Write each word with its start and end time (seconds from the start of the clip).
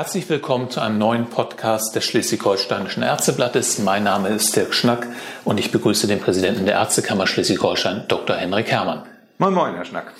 Herzlich 0.00 0.30
willkommen 0.30 0.70
zu 0.70 0.80
einem 0.80 0.96
neuen 0.96 1.26
Podcast 1.26 1.94
des 1.94 2.04
Schleswig-Holsteinischen 2.04 3.02
Ärzteblattes. 3.02 3.80
Mein 3.80 4.02
Name 4.02 4.30
ist 4.30 4.56
Dirk 4.56 4.72
Schnack 4.72 5.06
und 5.44 5.60
ich 5.60 5.72
begrüße 5.72 6.06
den 6.06 6.20
Präsidenten 6.20 6.64
der 6.64 6.76
Ärztekammer 6.76 7.26
Schleswig-Holstein, 7.26 8.04
Dr. 8.08 8.34
Henrik 8.34 8.70
Herrmann. 8.70 9.02
Moin, 9.36 9.52
moin, 9.52 9.74
Herr 9.74 9.84
Schnack. 9.84 10.14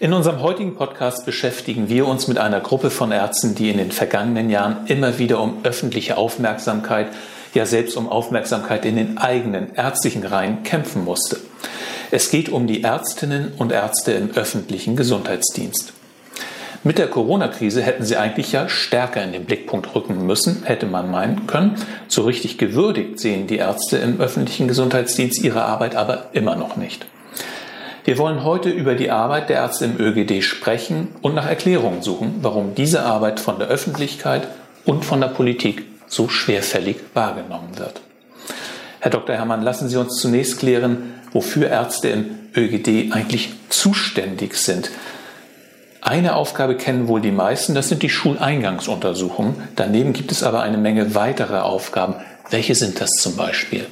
In 0.00 0.14
unserem 0.14 0.40
heutigen 0.40 0.76
Podcast 0.76 1.26
beschäftigen 1.26 1.90
wir 1.90 2.06
uns 2.06 2.26
mit 2.26 2.38
einer 2.38 2.60
Gruppe 2.60 2.88
von 2.88 3.12
Ärzten, 3.12 3.54
die 3.54 3.68
in 3.68 3.76
den 3.76 3.92
vergangenen 3.92 4.48
Jahren 4.48 4.86
immer 4.86 5.18
wieder 5.18 5.42
um 5.42 5.58
öffentliche 5.62 6.16
Aufmerksamkeit, 6.16 7.08
ja 7.52 7.66
selbst 7.66 7.98
um 7.98 8.08
Aufmerksamkeit 8.08 8.86
in 8.86 8.96
den 8.96 9.18
eigenen 9.18 9.74
ärztlichen 9.74 10.24
Reihen 10.24 10.62
kämpfen 10.62 11.04
musste. 11.04 11.36
Es 12.10 12.30
geht 12.30 12.48
um 12.48 12.66
die 12.66 12.82
Ärztinnen 12.82 13.52
und 13.58 13.72
Ärzte 13.72 14.12
im 14.12 14.30
öffentlichen 14.30 14.96
Gesundheitsdienst. 14.96 15.92
Mit 16.84 16.98
der 16.98 17.08
Corona-Krise 17.08 17.82
hätten 17.82 18.04
sie 18.04 18.16
eigentlich 18.16 18.52
ja 18.52 18.68
stärker 18.68 19.22
in 19.22 19.32
den 19.32 19.44
Blickpunkt 19.44 19.94
rücken 19.94 20.24
müssen, 20.26 20.62
hätte 20.64 20.86
man 20.86 21.10
meinen 21.10 21.46
können. 21.46 21.76
So 22.06 22.22
richtig 22.22 22.56
gewürdigt 22.56 23.18
sehen 23.18 23.48
die 23.48 23.56
Ärzte 23.56 23.96
im 23.96 24.20
öffentlichen 24.20 24.68
Gesundheitsdienst 24.68 25.42
ihre 25.42 25.64
Arbeit 25.64 25.96
aber 25.96 26.26
immer 26.32 26.54
noch 26.54 26.76
nicht. 26.76 27.06
Wir 28.04 28.16
wollen 28.16 28.44
heute 28.44 28.70
über 28.70 28.94
die 28.94 29.10
Arbeit 29.10 29.50
der 29.50 29.56
Ärzte 29.56 29.84
im 29.84 29.98
ÖGD 29.98 30.42
sprechen 30.42 31.08
und 31.20 31.34
nach 31.34 31.46
Erklärungen 31.46 32.00
suchen, 32.00 32.36
warum 32.40 32.74
diese 32.74 33.02
Arbeit 33.02 33.40
von 33.40 33.58
der 33.58 33.68
Öffentlichkeit 33.68 34.48
und 34.86 35.04
von 35.04 35.20
der 35.20 35.28
Politik 35.28 35.84
so 36.06 36.28
schwerfällig 36.28 36.96
wahrgenommen 37.12 37.76
wird. 37.76 38.00
Herr 39.00 39.10
Dr. 39.10 39.36
Herrmann, 39.36 39.62
lassen 39.62 39.88
Sie 39.88 39.98
uns 39.98 40.16
zunächst 40.16 40.58
klären, 40.58 41.14
wofür 41.32 41.68
Ärzte 41.68 42.08
im 42.08 42.30
ÖGD 42.56 43.12
eigentlich 43.12 43.50
zuständig 43.68 44.54
sind. 44.54 44.90
Eine 46.08 46.36
Aufgabe 46.36 46.74
kennen 46.74 47.06
wohl 47.06 47.20
die 47.20 47.30
meisten, 47.30 47.74
das 47.74 47.90
sind 47.90 48.02
die 48.02 48.08
Schuleingangsuntersuchungen. 48.08 49.56
Daneben 49.76 50.14
gibt 50.14 50.32
es 50.32 50.42
aber 50.42 50.62
eine 50.62 50.78
Menge 50.78 51.14
weiterer 51.14 51.64
Aufgaben. 51.64 52.14
Welche 52.48 52.74
sind 52.74 52.98
das 53.02 53.10
zum 53.10 53.36
Beispiel? 53.36 53.84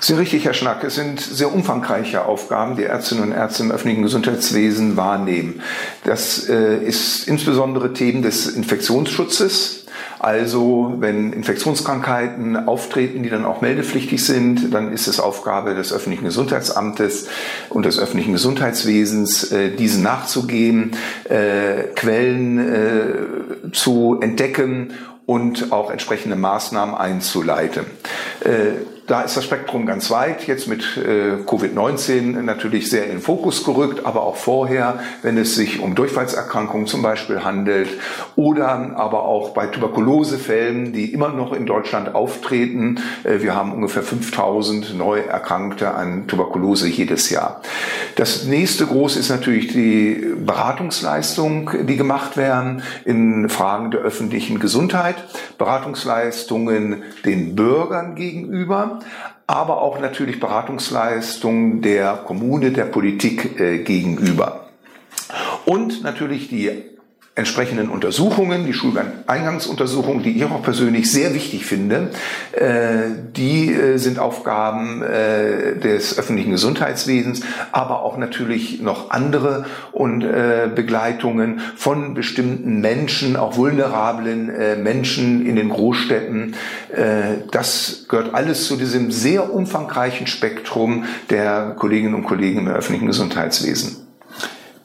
Sind 0.00 0.18
richtig, 0.18 0.44
Herr 0.44 0.54
Schnack. 0.54 0.82
Es 0.82 0.96
sind 0.96 1.20
sehr 1.20 1.54
umfangreiche 1.54 2.24
Aufgaben, 2.24 2.74
die 2.74 2.82
Ärztinnen 2.82 3.22
und 3.22 3.30
Ärzte 3.30 3.62
im 3.62 3.70
öffentlichen 3.70 4.02
Gesundheitswesen 4.02 4.96
wahrnehmen. 4.96 5.62
Das 6.02 6.48
äh, 6.48 6.78
ist 6.78 7.28
insbesondere 7.28 7.92
Themen 7.92 8.22
des 8.22 8.48
Infektionsschutzes, 8.48 9.86
also 10.18 10.94
wenn 10.98 11.32
Infektionskrankheiten 11.32 12.68
auftreten, 12.68 13.22
die 13.22 13.30
dann 13.30 13.44
auch 13.44 13.60
meldepflichtig 13.60 14.24
sind, 14.24 14.74
dann 14.74 14.92
ist 14.92 15.06
es 15.06 15.20
Aufgabe 15.20 15.74
des 15.74 15.92
öffentlichen 15.92 16.24
Gesundheitsamtes 16.24 17.28
und 17.70 17.86
des 17.86 17.98
öffentlichen 17.98 18.32
Gesundheitswesens, 18.32 19.52
äh, 19.52 19.70
diesen 19.70 20.02
nachzugehen, 20.02 20.92
äh, 21.24 21.84
Quellen 21.94 22.58
äh, 22.58 23.72
zu 23.72 24.18
entdecken 24.20 24.92
und 25.26 25.72
auch 25.72 25.90
entsprechende 25.90 26.36
Maßnahmen 26.36 26.94
einzuleiten. 26.94 27.84
Da 29.08 29.22
ist 29.22 29.38
das 29.38 29.44
Spektrum 29.44 29.86
ganz 29.86 30.10
weit, 30.10 30.46
jetzt 30.46 30.68
mit 30.68 30.98
äh, 30.98 31.42
Covid-19 31.42 32.42
natürlich 32.42 32.90
sehr 32.90 33.04
in 33.04 33.12
den 33.12 33.20
Fokus 33.20 33.64
gerückt, 33.64 34.04
aber 34.04 34.22
auch 34.22 34.36
vorher, 34.36 35.00
wenn 35.22 35.38
es 35.38 35.54
sich 35.54 35.80
um 35.80 35.94
Durchfallserkrankungen 35.94 36.86
zum 36.86 37.00
Beispiel 37.00 37.42
handelt 37.42 37.88
oder 38.36 38.68
aber 38.68 39.24
auch 39.24 39.54
bei 39.54 39.66
Tuberkulosefällen, 39.66 40.92
die 40.92 41.10
immer 41.14 41.30
noch 41.30 41.54
in 41.54 41.64
Deutschland 41.64 42.14
auftreten. 42.14 43.00
Äh, 43.24 43.40
wir 43.40 43.54
haben 43.54 43.72
ungefähr 43.72 44.02
5000 44.02 44.98
Neuerkrankte 44.98 45.94
an 45.94 46.26
Tuberkulose 46.26 46.86
jedes 46.86 47.30
Jahr. 47.30 47.62
Das 48.16 48.44
nächste 48.44 48.84
große 48.84 49.18
ist 49.18 49.30
natürlich 49.30 49.68
die 49.68 50.22
Beratungsleistung, 50.44 51.70
die 51.86 51.96
gemacht 51.96 52.36
werden 52.36 52.82
in 53.06 53.48
Fragen 53.48 53.90
der 53.90 54.00
öffentlichen 54.00 54.58
Gesundheit. 54.58 55.16
Beratungsleistungen 55.56 57.04
den 57.24 57.56
Bürgern 57.56 58.14
gegenüber 58.14 58.97
aber 59.46 59.80
auch 59.80 59.98
natürlich 59.98 60.40
Beratungsleistungen 60.40 61.80
der 61.82 62.14
Kommune, 62.14 62.70
der 62.70 62.84
Politik 62.84 63.58
äh, 63.60 63.78
gegenüber. 63.78 64.68
Und 65.64 66.02
natürlich 66.02 66.48
die 66.48 66.70
entsprechenden 67.38 67.88
Untersuchungen, 67.88 68.66
die 68.66 68.72
Schuleingangsuntersuchungen, 68.72 70.24
die 70.24 70.36
ich 70.36 70.44
auch 70.44 70.62
persönlich 70.62 71.10
sehr 71.10 71.34
wichtig 71.34 71.64
finde, 71.64 72.10
äh, 72.52 73.10
die 73.36 73.72
äh, 73.72 73.96
sind 73.96 74.18
Aufgaben 74.18 75.02
äh, 75.02 75.78
des 75.78 76.18
öffentlichen 76.18 76.50
Gesundheitswesens, 76.50 77.42
aber 77.70 78.02
auch 78.02 78.18
natürlich 78.18 78.82
noch 78.82 79.10
andere 79.10 79.66
und 79.92 80.18
Begleitungen 80.74 81.60
von 81.76 82.14
bestimmten 82.14 82.80
Menschen, 82.80 83.36
auch 83.36 83.56
vulnerablen 83.56 84.82
Menschen 84.82 85.46
in 85.46 85.56
den 85.56 85.68
Großstädten. 85.68 86.54
Das 87.50 88.06
gehört 88.08 88.34
alles 88.34 88.66
zu 88.66 88.76
diesem 88.76 89.10
sehr 89.10 89.52
umfangreichen 89.52 90.26
Spektrum 90.26 91.04
der 91.30 91.74
Kolleginnen 91.78 92.14
und 92.14 92.24
Kollegen 92.24 92.60
im 92.60 92.68
öffentlichen 92.68 93.06
Gesundheitswesen. 93.06 94.07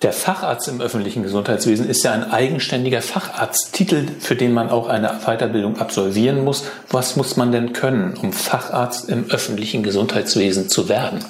Der 0.03 0.12
Facharzt 0.12 0.68
im 0.68 0.81
öffentlichen 0.81 1.24
Gesundheitswesen 1.24 1.90
ist 1.90 2.03
ja 2.03 2.12
ein 2.12 2.30
eigenständiger 2.30 3.02
Facharzttitel, 3.02 4.06
für 4.19 4.36
den 4.36 4.52
man 4.52 4.69
auch 4.69 4.90
eine 4.90 5.22
Weiterbildung 5.25 5.78
absolvieren 5.80 6.44
muss. 6.44 6.66
Was 6.91 7.16
muss 7.16 7.38
man 7.38 7.53
denn 7.53 7.72
können, 7.72 8.16
um 8.22 8.34
Facharzt 8.34 9.08
im 9.08 9.31
öffentlichen 9.31 9.81
Gesundheitswesen 9.81 10.68
zu 10.68 10.90
werden? 10.90 11.24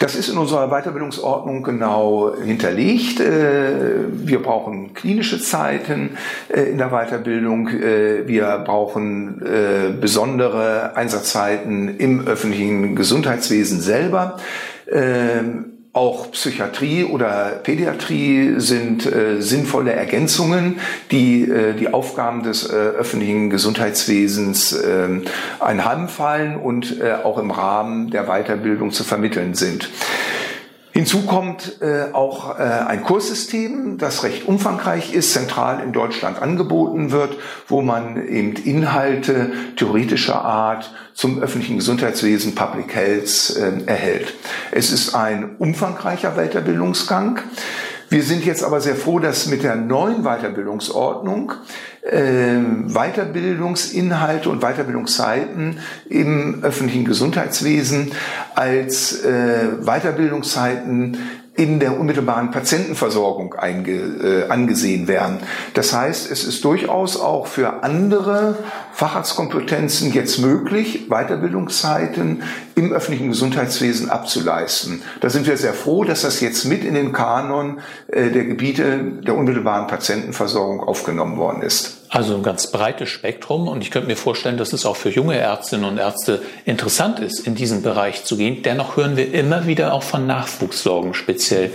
Das 0.00 0.16
ist 0.16 0.28
in 0.28 0.38
unserer 0.38 0.68
Weiterbildungsordnung 0.68 1.62
genau 1.62 2.32
hinterlegt. 2.44 3.20
Äh, 3.20 4.06
wir 4.10 4.42
brauchen 4.42 4.94
klinische 4.94 5.40
Zeiten 5.40 6.16
äh, 6.48 6.62
in 6.62 6.78
der 6.78 6.90
Weiterbildung. 6.90 7.68
Äh, 7.68 8.26
wir 8.26 8.58
brauchen 8.64 9.40
besondere 10.00 10.96
Einsatzzeiten 10.96 11.96
im 11.98 12.26
öffentlichen 12.26 12.96
Gesundheitswesen 12.96 13.80
selber. 13.80 14.38
Ähm, 14.90 15.77
auch 15.92 16.30
Psychiatrie 16.32 17.04
oder 17.04 17.60
Pädiatrie 17.62 18.54
sind 18.58 19.06
äh, 19.06 19.40
sinnvolle 19.40 19.92
Ergänzungen, 19.92 20.78
die 21.10 21.42
äh, 21.42 21.74
die 21.74 21.92
Aufgaben 21.92 22.42
des 22.42 22.68
äh, 22.68 22.74
öffentlichen 22.74 23.50
Gesundheitswesens 23.50 24.72
ähm, 24.84 25.22
einheimfallen 25.60 26.56
und 26.56 27.00
äh, 27.00 27.14
auch 27.24 27.38
im 27.38 27.50
Rahmen 27.50 28.10
der 28.10 28.24
Weiterbildung 28.24 28.90
zu 28.90 29.02
vermitteln 29.02 29.54
sind. 29.54 29.90
Hinzu 30.98 31.26
kommt 31.26 31.80
äh, 31.80 32.12
auch 32.12 32.58
äh, 32.58 32.62
ein 32.64 33.04
Kurssystem, 33.04 33.98
das 33.98 34.24
recht 34.24 34.48
umfangreich 34.48 35.14
ist, 35.14 35.32
zentral 35.32 35.80
in 35.80 35.92
Deutschland 35.92 36.42
angeboten 36.42 37.12
wird, 37.12 37.36
wo 37.68 37.82
man 37.82 38.16
eben 38.26 38.54
Inhalte 38.56 39.52
theoretischer 39.76 40.44
Art 40.44 40.92
zum 41.14 41.40
öffentlichen 41.40 41.76
Gesundheitswesen, 41.76 42.56
Public 42.56 42.96
Health 42.96 43.56
äh, 43.56 43.88
erhält. 43.88 44.34
Es 44.72 44.90
ist 44.90 45.14
ein 45.14 45.54
umfangreicher 45.58 46.32
Weiterbildungsgang. 46.32 47.42
Wir 48.10 48.22
sind 48.22 48.46
jetzt 48.46 48.64
aber 48.64 48.80
sehr 48.80 48.96
froh, 48.96 49.18
dass 49.18 49.46
mit 49.48 49.62
der 49.62 49.76
neuen 49.76 50.22
Weiterbildungsordnung 50.22 51.52
äh, 52.00 52.56
Weiterbildungsinhalte 52.86 54.48
und 54.48 54.60
Weiterbildungszeiten 54.60 55.78
im 56.08 56.64
öffentlichen 56.64 57.04
Gesundheitswesen 57.04 58.12
als 58.54 59.24
äh, 59.24 59.68
Weiterbildungszeiten 59.82 61.18
in 61.58 61.80
der 61.80 61.98
unmittelbaren 61.98 62.52
Patientenversorgung 62.52 63.54
einge, 63.54 63.92
äh, 63.92 64.48
angesehen 64.48 65.08
werden. 65.08 65.38
Das 65.74 65.92
heißt, 65.92 66.30
es 66.30 66.44
ist 66.44 66.64
durchaus 66.64 67.20
auch 67.20 67.48
für 67.48 67.82
andere 67.82 68.56
Facharztkompetenzen 68.92 70.12
jetzt 70.12 70.38
möglich, 70.38 71.08
Weiterbildungszeiten 71.08 72.44
im 72.76 72.92
öffentlichen 72.92 73.30
Gesundheitswesen 73.30 74.08
abzuleisten. 74.08 75.02
Da 75.20 75.30
sind 75.30 75.48
wir 75.48 75.56
sehr 75.56 75.74
froh, 75.74 76.04
dass 76.04 76.22
das 76.22 76.40
jetzt 76.40 76.64
mit 76.64 76.84
in 76.84 76.94
den 76.94 77.12
Kanon 77.12 77.80
äh, 78.06 78.30
der 78.30 78.44
Gebiete 78.44 79.00
der 79.26 79.36
unmittelbaren 79.36 79.88
Patientenversorgung 79.88 80.80
aufgenommen 80.80 81.38
worden 81.38 81.62
ist. 81.62 81.97
Also 82.10 82.34
ein 82.34 82.42
ganz 82.42 82.70
breites 82.70 83.10
Spektrum 83.10 83.68
und 83.68 83.82
ich 83.82 83.90
könnte 83.90 84.08
mir 84.08 84.16
vorstellen, 84.16 84.56
dass 84.56 84.72
es 84.72 84.86
auch 84.86 84.96
für 84.96 85.10
junge 85.10 85.36
Ärztinnen 85.36 85.84
und 85.84 85.98
Ärzte 85.98 86.40
interessant 86.64 87.20
ist, 87.20 87.46
in 87.46 87.54
diesen 87.54 87.82
Bereich 87.82 88.24
zu 88.24 88.38
gehen. 88.38 88.62
Dennoch 88.62 88.96
hören 88.96 89.16
wir 89.16 89.34
immer 89.34 89.66
wieder 89.66 89.92
auch 89.92 90.02
von 90.02 90.26
Nachwuchssorgen, 90.26 91.12
speziell 91.12 91.70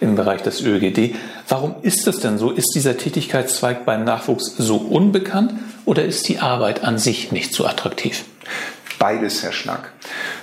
im 0.00 0.14
Bereich 0.14 0.42
des 0.42 0.60
ÖGD. 0.60 1.14
Warum 1.48 1.76
ist 1.80 2.06
das 2.06 2.20
denn 2.20 2.36
so? 2.36 2.50
Ist 2.50 2.74
dieser 2.74 2.98
Tätigkeitszweig 2.98 3.86
beim 3.86 4.04
Nachwuchs 4.04 4.54
so 4.58 4.76
unbekannt 4.76 5.54
oder 5.86 6.04
ist 6.04 6.28
die 6.28 6.38
Arbeit 6.38 6.84
an 6.84 6.98
sich 6.98 7.32
nicht 7.32 7.54
so 7.54 7.66
attraktiv? 7.66 8.24
Beides, 8.98 9.42
Herr 9.42 9.52
Schnack. 9.52 9.92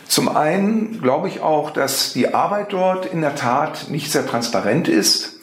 Zum 0.08 0.30
einen 0.30 1.02
glaube 1.02 1.28
ich 1.28 1.42
auch, 1.42 1.70
dass 1.70 2.14
die 2.14 2.34
Arbeit 2.34 2.74
dort 2.74 3.06
in 3.06 3.22
der 3.22 3.36
Tat 3.36 3.90
nicht 3.90 4.12
sehr 4.12 4.26
transparent 4.26 4.88
ist 4.88 5.40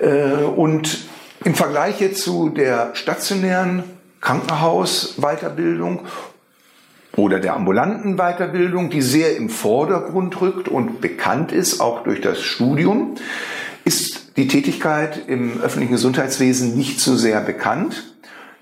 äh, 0.00 0.44
und 0.44 0.98
im 1.44 1.54
Vergleich 1.54 2.00
jetzt 2.00 2.22
zu 2.22 2.48
der 2.48 2.94
stationären 2.94 3.84
Krankenhausweiterbildung 4.20 6.06
oder 7.16 7.40
der 7.40 7.54
ambulanten 7.54 8.16
Weiterbildung, 8.16 8.90
die 8.90 9.02
sehr 9.02 9.36
im 9.36 9.50
Vordergrund 9.50 10.40
rückt 10.40 10.68
und 10.68 11.00
bekannt 11.00 11.52
ist, 11.52 11.80
auch 11.80 12.04
durch 12.04 12.20
das 12.20 12.40
Studium, 12.40 13.16
ist 13.84 14.36
die 14.36 14.48
Tätigkeit 14.48 15.28
im 15.28 15.60
öffentlichen 15.60 15.92
Gesundheitswesen 15.92 16.76
nicht 16.76 17.00
so 17.00 17.16
sehr 17.16 17.40
bekannt. 17.40 18.08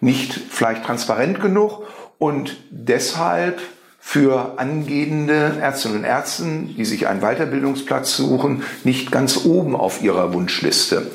nicht 0.02 0.32
vielleicht 0.32 0.84
transparent 0.84 1.42
genug 1.42 1.86
und 2.18 2.56
deshalb 2.70 3.60
für 3.98 4.58
angehende 4.58 5.58
Ärztinnen 5.60 5.98
und 5.98 6.04
Ärzte, 6.04 6.44
die 6.74 6.86
sich 6.86 7.06
einen 7.06 7.20
Weiterbildungsplatz 7.20 8.16
suchen, 8.16 8.62
nicht 8.82 9.12
ganz 9.12 9.44
oben 9.44 9.76
auf 9.76 10.02
ihrer 10.02 10.32
Wunschliste. 10.32 11.10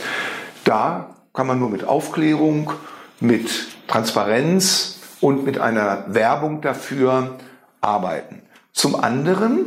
Da 0.66 1.15
kann 1.36 1.48
man 1.48 1.60
nur 1.60 1.70
mit 1.70 1.84
Aufklärung, 1.84 2.72
mit 3.20 3.68
Transparenz 3.88 5.00
und 5.22 5.46
mit 5.46 5.60
einer 5.60 6.06
Werbung 6.08 6.62
dafür 6.62 7.36
arbeiten. 7.82 8.42
Zum 8.74 8.96
anderen 8.96 9.66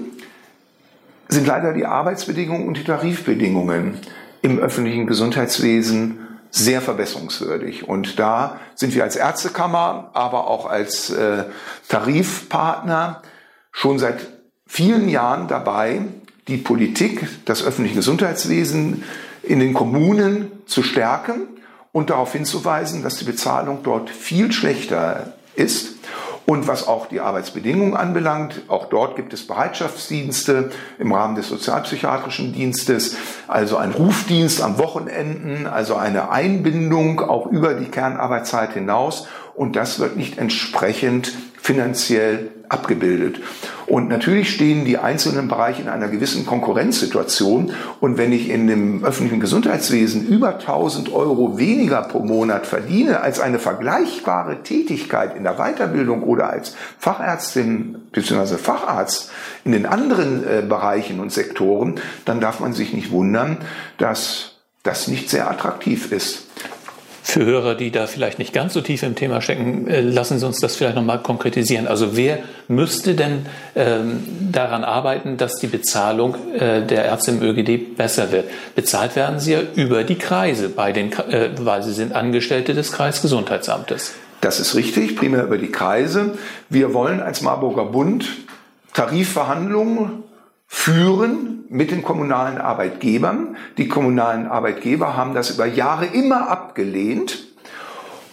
sind 1.29 1.47
leider 1.47 1.73
die 1.73 1.87
Arbeitsbedingungen 1.87 2.67
und 2.67 2.77
die 2.77 2.85
Tarifbedingungen 2.85 3.99
im 4.43 4.59
öffentlichen 4.59 5.07
Gesundheitswesen 5.07 6.21
sehr 6.51 6.81
verbesserungswürdig. 6.81 7.87
Und 7.87 8.19
da 8.19 8.59
sind 8.75 8.95
wir 8.95 9.05
als 9.05 9.17
Ärztekammer, 9.17 10.11
aber 10.15 10.49
auch 10.49 10.67
als 10.67 11.11
äh, 11.11 11.45
Tarifpartner 11.89 13.23
schon 13.71 13.99
seit 13.99 14.27
vielen 14.67 15.09
Jahren 15.09 15.49
dabei, 15.49 16.03
die 16.47 16.57
Politik, 16.57 17.27
das 17.45 17.63
öffentliche 17.63 17.97
Gesundheitswesen 17.97 19.05
in 19.43 19.61
den 19.61 19.75
Kommunen 19.75 20.51
zu 20.67 20.83
stärken 20.83 21.49
und 21.93 22.11
darauf 22.11 22.33
hinzuweisen, 22.33 23.03
dass 23.03 23.17
die 23.17 23.25
Bezahlung 23.25 23.81
dort 23.83 24.11
viel 24.11 24.53
schlechter 24.53 25.33
ist 25.55 25.99
und 26.49 26.67
was 26.67 26.89
auch 26.89 27.09
die 27.09 27.21
Arbeitsbedingungen 27.21 27.95
anbelangt, 27.95 28.63
auch 28.69 28.87
dort 28.87 29.17
gibt 29.17 29.35
es 29.35 29.47
Bereitschaftsdienste 29.47 30.71
im 30.99 31.13
Rahmen 31.13 31.35
des 31.35 31.49
sozialpsychiatrischen 31.49 32.55
Dienstes, 32.55 33.17
also 33.49 33.77
ein 33.77 33.93
Rufdienst 33.93 34.63
am 34.63 34.79
Wochenenden, 34.79 35.67
also 35.67 35.97
eine 35.97 36.31
Einbindung 36.31 37.21
auch 37.21 37.49
über 37.49 37.75
die 37.75 37.91
Kernarbeitszeit 37.91 38.73
hinaus. 38.73 39.29
Und 39.55 39.77
das 39.77 39.99
wird 39.99 40.17
nicht 40.17 40.39
entsprechend 40.39 41.35
finanziell 41.61 42.51
abgebildet. 42.69 43.41
Und 43.87 44.09
natürlich 44.09 44.53
stehen 44.53 44.85
die 44.85 44.99
einzelnen 44.99 45.49
Bereiche 45.49 45.83
in 45.83 45.89
einer 45.89 46.09
gewissen 46.09 46.45
Konkurrenzsituation. 46.45 47.73
Und 48.01 48.19
wenn 48.19 48.33
ich 48.33 48.51
in 48.51 48.67
dem 48.67 49.05
öffentlichen 49.05 49.41
Gesundheitswesen 49.41 50.27
über 50.27 50.55
1000 50.55 51.13
Euro 51.13 51.59
weniger 51.59 52.03
pro 52.03 52.21
Monat 52.21 52.67
verdiene 52.67 53.21
als 53.21 53.41
eine 53.41 53.59
vergleichbare 53.59 54.63
Tätigkeit 54.63 55.37
in 55.37 55.45
der 55.45 55.55
Weiterbildung 55.55 56.23
oder 56.23 56.51
als 56.51 56.77
Fachärztin 56.99 57.97
bzw. 58.13 58.57
Facharzt 58.57 59.31
in 59.65 59.73
den 59.73 59.87
anderen 59.87 60.45
äh, 60.45 60.63
Bereichen 60.63 61.21
und 61.21 61.33
Sektoren, 61.33 62.01
dann 62.25 62.41
darf 62.41 62.61
man 62.61 62.75
sich 62.75 62.93
nicht 62.93 63.11
wundern, 63.11 63.59
dass 63.97 64.57
das 64.83 65.09
nicht 65.09 65.31
sehr 65.31 65.51
attraktiv 65.51 66.13
ist. 66.13 66.48
Für 67.31 67.45
Hörer, 67.45 67.75
die 67.75 67.91
da 67.91 68.07
vielleicht 68.07 68.39
nicht 68.39 68.55
ganz 68.55 68.73
so 68.73 68.81
tief 68.81 69.03
im 69.03 69.15
Thema 69.15 69.43
stecken, 69.43 69.87
äh, 69.87 70.01
lassen 70.01 70.39
Sie 70.39 70.47
uns 70.47 70.61
das 70.61 70.77
vielleicht 70.77 70.97
nochmal 70.97 71.19
konkretisieren. 71.19 71.87
Also 71.87 72.17
wer 72.17 72.39
müsste 72.69 73.15
denn 73.15 73.45
ähm, 73.77 74.23
daran 74.51 74.83
arbeiten, 74.83 75.37
dass 75.37 75.57
die 75.57 75.67
Bezahlung 75.67 76.37
äh, 76.55 76.81
der 76.87 77.05
Ärzte 77.05 77.33
im 77.33 77.43
ÖGD 77.43 77.99
besser 77.99 78.33
wird? 78.33 78.49
Bezahlt 78.75 79.15
werden 79.15 79.41
sie 79.41 79.53
ja 79.53 79.61
über 79.75 80.05
die 80.05 80.15
Kreise, 80.15 80.71
bei 80.71 80.93
den, 80.93 81.13
äh, 81.13 81.51
weil 81.59 81.83
sie 81.83 81.93
sind 81.93 82.15
Angestellte 82.15 82.73
des 82.73 82.93
Kreisgesundheitsamtes. 82.93 84.15
Das 84.41 84.59
ist 84.59 84.75
richtig, 84.75 85.15
primär 85.15 85.45
über 85.45 85.59
die 85.59 85.71
Kreise. 85.71 86.39
Wir 86.71 86.95
wollen 86.95 87.21
als 87.21 87.43
Marburger 87.43 87.85
Bund 87.85 88.25
Tarifverhandlungen 88.95 90.23
führen 90.69 91.65
mit 91.71 91.91
den 91.91 92.03
kommunalen 92.03 92.59
Arbeitgebern. 92.59 93.57
Die 93.79 93.89
kommunalen 93.89 94.47
Arbeitgeber 94.47 95.17
haben 95.17 95.35
das 95.35 95.51
über 95.51 95.67
Jahre 95.67 96.07
immer 96.07 96.49
abgelehnt 96.51 97.49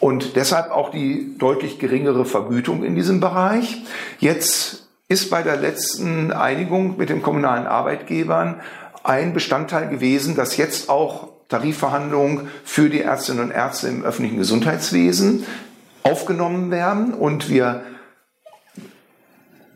und 0.02 0.36
deshalb 0.36 0.70
auch 0.70 0.92
die 0.92 1.38
deutlich 1.38 1.80
geringere 1.80 2.26
Vergütung 2.26 2.84
in 2.84 2.94
diesem 2.94 3.22
Bereich. 3.22 3.82
Jetzt 4.20 4.90
ist 5.08 5.30
bei 5.30 5.42
der 5.44 5.56
letzten 5.56 6.32
Einigung 6.34 6.98
mit 6.98 7.10
den 7.10 7.22
kommunalen 7.22 7.68
Arbeitgebern 7.68 8.62
ein 9.04 9.34
Bestandteil 9.34 9.88
gewesen, 9.88 10.36
dass 10.36 10.58
jetzt 10.58 10.90
auch 10.90 11.30
Tarifverhandlungen 11.48 12.50
für 12.64 12.90
die 12.90 13.02
Ärztinnen 13.02 13.46
und 13.46 13.52
Ärzte 13.52 13.88
im 13.88 14.04
öffentlichen 14.04 14.38
Gesundheitswesen 14.38 15.46
aufgenommen 16.04 16.70
werden 16.70 17.14
und 17.14 17.50
wir 17.50 17.84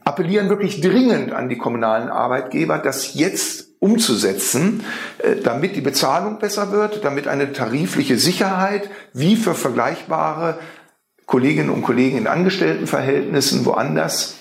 appellieren 0.10 0.50
wirklich 0.50 0.82
dringend 0.82 1.32
an 1.34 1.50
die 1.50 1.58
kommunalen 1.58 2.10
Arbeitgeber, 2.10 2.80
das 2.80 3.14
jetzt 3.14 3.68
umzusetzen, 3.80 4.84
äh, 5.20 5.36
damit 5.36 5.76
die 5.76 5.82
Bezahlung 5.82 6.40
besser 6.40 6.72
wird, 6.72 7.06
damit 7.06 7.28
eine 7.28 7.54
tarifliche 7.54 8.18
Sicherheit 8.18 8.90
wie 9.14 9.36
für 9.36 9.54
vergleichbare 9.54 10.60
Kolleginnen 11.28 11.70
und 11.70 11.84
Kollegen 11.84 12.18
in 12.18 12.28
Angestelltenverhältnissen 12.28 13.66
woanders 13.66 14.36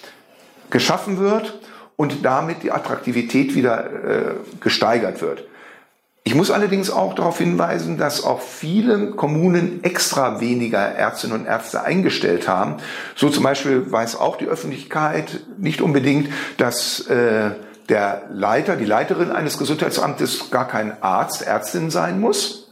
geschaffen 0.71 1.19
wird 1.19 1.61
und 1.97 2.25
damit 2.25 2.63
die 2.63 2.73
Attraktivität 2.73 3.55
wieder 3.55 3.85
äh, 3.85 4.35
gesteigert 4.61 5.21
wird. 5.21 5.45
Ich 6.29 6.35
muss 6.35 6.51
allerdings 6.51 6.91
auch 6.91 7.15
darauf 7.15 7.39
hinweisen, 7.39 7.97
dass 7.97 8.23
auch 8.23 8.43
viele 8.43 9.13
Kommunen 9.13 9.83
extra 9.83 10.43
weniger 10.43 10.79
Ärztinnen 10.79 11.41
und 11.41 11.47
Ärzte 11.47 11.85
eingestellt 11.85 12.47
haben. 12.47 12.77
So 13.17 13.31
zum 13.31 13.45
Beispiel 13.45 13.91
weiß 13.91 14.17
auch 14.17 14.37
die 14.37 14.45
Öffentlichkeit 14.45 15.41
nicht 15.57 15.81
unbedingt, 15.81 16.29
dass 16.59 17.01
äh, 17.07 17.53
der 17.89 18.25
Leiter, 18.31 18.77
die 18.77 18.85
Leiterin 18.85 19.31
eines 19.31 19.57
Gesundheitsamtes 19.57 20.51
gar 20.51 20.69
kein 20.69 21.03
Arzt, 21.03 21.47
Ärztin 21.47 21.89
sein 21.89 22.21
muss. 22.21 22.71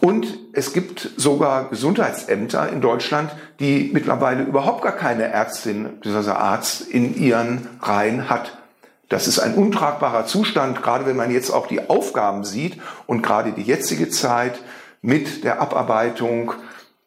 Und 0.00 0.26
es 0.54 0.72
gibt 0.72 1.10
sogar 1.18 1.68
Gesundheitsämter 1.68 2.70
in 2.70 2.80
Deutschland, 2.80 3.30
die 3.60 3.90
mittlerweile 3.92 4.44
überhaupt 4.44 4.80
gar 4.80 4.96
keine 4.96 5.24
Ärztin 5.24 6.00
bzw. 6.00 6.30
Arzt 6.30 6.88
in 6.88 7.14
ihren 7.14 7.68
Reihen 7.82 8.30
hat. 8.30 8.63
Das 9.08 9.28
ist 9.28 9.38
ein 9.38 9.54
untragbarer 9.54 10.26
Zustand, 10.26 10.82
gerade 10.82 11.06
wenn 11.06 11.16
man 11.16 11.30
jetzt 11.30 11.50
auch 11.50 11.66
die 11.66 11.88
Aufgaben 11.88 12.44
sieht 12.44 12.80
und 13.06 13.22
gerade 13.22 13.52
die 13.52 13.62
jetzige 13.62 14.08
Zeit 14.08 14.58
mit 15.02 15.44
der 15.44 15.60
Abarbeitung 15.60 16.52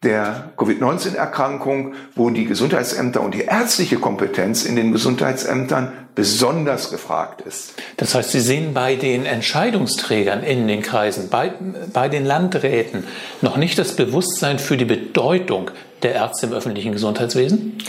der 0.04 0.52
Covid-19-Erkrankung, 0.58 1.96
wo 2.16 2.30
die 2.30 2.46
Gesundheitsämter 2.46 3.22
und 3.22 3.34
die 3.34 3.42
ärztliche 3.42 3.98
Kompetenz 3.98 4.64
in 4.64 4.76
den 4.76 4.92
Gesundheitsämtern 4.92 5.92
besonders 6.14 6.92
gefragt 6.92 7.42
ist. 7.42 7.74
Das 7.98 8.14
heißt, 8.14 8.32
Sie 8.32 8.40
sehen 8.40 8.76
bei 8.76 8.96
den 8.96 9.26
Entscheidungsträgern 9.26 10.44
in 10.44 10.68
den 10.68 10.84
Kreisen, 10.84 11.30
bei, 11.30 11.52
bei 11.94 12.10
den 12.10 12.26
Landräten 12.26 13.06
noch 13.42 13.58
nicht 13.58 13.80
das 13.80 13.96
Bewusstsein 13.96 14.60
für 14.60 14.78
die 14.78 14.86
Bedeutung 14.86 15.72
der 16.04 16.14
Ärzte 16.14 16.46
im 16.46 16.54
öffentlichen 16.54 16.92
Gesundheitswesen? 16.92 17.80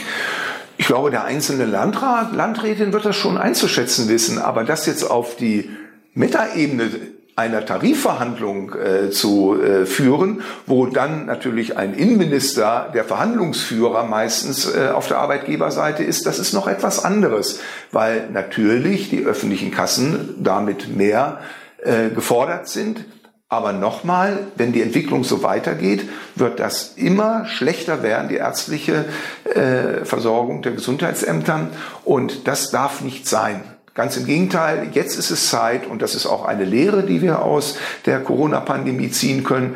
Ich 0.79 0.87
glaube, 0.87 1.11
der 1.11 1.25
einzelne 1.25 1.65
Landrat, 1.65 2.33
Landrätin 2.33 2.93
wird 2.93 3.03
das 3.03 3.17
schon 3.17 3.37
einzuschätzen 3.37 4.07
wissen, 4.07 4.39
aber 4.39 4.63
das 4.63 4.85
jetzt 4.85 5.03
auf 5.03 5.35
die 5.35 5.69
Metaebene 6.13 6.89
einer 7.35 7.65
Tarifverhandlung 7.65 8.73
äh, 8.75 9.09
zu 9.09 9.61
äh, 9.61 9.85
führen, 9.85 10.41
wo 10.67 10.85
dann 10.85 11.25
natürlich 11.25 11.75
ein 11.75 11.93
Innenminister 11.93 12.91
der 12.93 13.03
Verhandlungsführer 13.03 14.03
meistens 14.03 14.73
äh, 14.73 14.87
auf 14.93 15.09
der 15.09 15.17
Arbeitgeberseite 15.17 16.05
ist, 16.05 16.25
das 16.25 16.39
ist 16.39 16.53
noch 16.53 16.67
etwas 16.67 17.03
anderes, 17.03 17.59
weil 17.91 18.29
natürlich 18.31 19.09
die 19.09 19.25
öffentlichen 19.25 19.71
Kassen 19.71 20.35
damit 20.37 20.95
mehr 20.95 21.41
äh, 21.83 22.09
gefordert 22.09 22.69
sind 22.69 23.03
aber 23.51 23.73
nochmal, 23.73 24.47
wenn 24.57 24.73
die 24.73 24.81
Entwicklung 24.83 25.23
so 25.23 25.41
weitergeht, 25.41 26.07
wird 26.35 26.59
das 26.59 26.93
immer 26.95 27.47
schlechter 27.47 28.03
werden, 28.03 28.29
die 28.29 28.35
ärztliche 28.35 29.05
äh, 29.43 30.05
Versorgung 30.05 30.61
der 30.61 30.73
Gesundheitsämtern. 30.73 31.71
Und 32.05 32.47
das 32.47 32.69
darf 32.69 33.01
nicht 33.01 33.27
sein. 33.27 33.63
Ganz 33.95 34.17
im 34.17 34.27
Gegenteil, 34.27 34.89
jetzt 34.93 35.17
ist 35.17 35.31
es 35.31 35.49
Zeit, 35.49 35.87
und 35.87 36.03
das 36.03 36.13
ist 36.13 36.27
auch 36.27 36.45
eine 36.45 36.63
Lehre, 36.63 37.01
die 37.03 37.23
wir 37.23 37.41
aus 37.41 37.77
der 38.05 38.19
Corona-Pandemie 38.19 39.09
ziehen 39.09 39.43
können, 39.43 39.75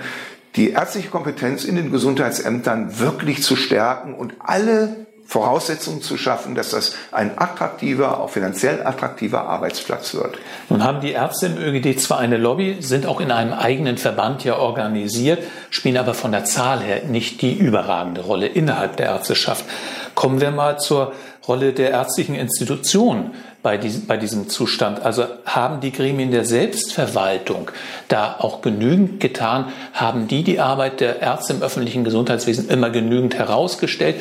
die 0.56 0.70
ärztliche 0.70 1.10
Kompetenz 1.10 1.66
in 1.66 1.76
den 1.76 1.92
Gesundheitsämtern 1.92 3.00
wirklich 3.00 3.42
zu 3.42 3.56
stärken 3.56 4.14
und 4.14 4.36
alle 4.40 5.08
Voraussetzungen 5.34 6.04
zu 6.04 6.16
schaffen, 6.16 6.54
dass 6.54 6.70
das 6.70 6.94
ein 7.12 7.40
attraktiver, 7.40 8.20
auch 8.20 8.30
finanziell 8.30 8.86
attraktiver 8.86 9.48
Arbeitsplatz 9.48 10.14
wird. 10.14 10.38
Nun 10.70 10.84
haben 10.84 11.02
die 11.02 11.14
Ärzte 11.14 11.48
im 11.48 11.58
ÖGD 11.58 12.00
zwar 12.00 12.20
eine 12.20 12.38
Lobby, 12.38 12.78
sind 12.82 13.08
auch 13.08 13.20
in 13.20 13.32
einem 13.32 13.52
eigenen 13.52 13.98
Verband 13.98 14.44
ja 14.44 14.60
organisiert, 14.60 15.40
spielen 15.72 15.98
aber 15.98 16.14
von 16.14 16.32
der 16.32 16.46
Zahl 16.46 16.82
her 16.82 17.02
nicht 17.06 17.42
die 17.42 17.52
überragende 17.52 18.22
Rolle 18.22 18.46
innerhalb 18.46 18.98
der 18.98 19.08
Ärzteschaft. 19.08 19.66
Kommen 20.14 20.40
wir 20.40 20.52
mal 20.52 20.78
zur 20.78 21.14
Rolle 21.48 21.74
der 21.74 21.90
ärztlichen 21.90 22.36
Institutionen 22.36 23.32
bei 23.64 23.78
diesem, 23.78 24.06
bei 24.06 24.18
diesem 24.18 24.50
Zustand. 24.50 25.02
Also 25.02 25.26
haben 25.46 25.82
die 25.82 25.92
Gremien 25.92 26.30
der 26.30 26.46
Selbstverwaltung 26.46 27.72
da 28.08 28.36
auch 28.38 28.62
genügend 28.62 29.20
getan? 29.20 29.74
Haben 29.94 30.28
die 30.28 30.44
die 30.44 30.60
Arbeit 30.60 31.00
der 31.00 31.22
Ärzte 31.22 31.54
im 31.54 31.64
öffentlichen 31.64 32.04
Gesundheitswesen 32.04 32.70
immer 32.70 32.92
genügend 32.92 33.34
herausgestellt? 33.34 34.18